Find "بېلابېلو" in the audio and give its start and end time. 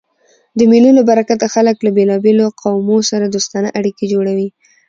1.97-2.45